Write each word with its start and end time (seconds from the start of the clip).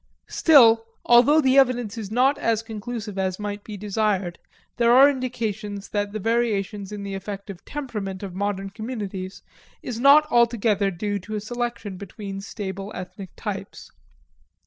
Still, 0.29 0.83
although 1.05 1.39
the 1.41 1.59
evidence 1.59 1.95
is 1.95 2.09
not 2.09 2.39
as 2.39 2.63
conclusive 2.63 3.19
as 3.19 3.37
might 3.37 3.63
be 3.63 3.77
desired, 3.77 4.39
there 4.77 4.91
are 4.91 5.07
indications 5.07 5.89
that 5.89 6.11
the 6.11 6.17
variations 6.17 6.91
in 6.91 7.03
the 7.03 7.13
effective 7.13 7.63
temperament 7.65 8.23
of 8.23 8.33
modern 8.33 8.71
communities 8.71 9.43
is 9.83 9.99
not 9.99 10.25
altogether 10.31 10.89
due 10.89 11.19
to 11.19 11.35
a 11.35 11.39
selection 11.39 11.97
between 11.97 12.41
stable 12.41 12.91
ethnic 12.95 13.29
types. 13.35 13.91